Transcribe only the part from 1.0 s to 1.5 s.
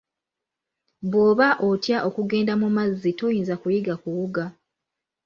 Bw'oba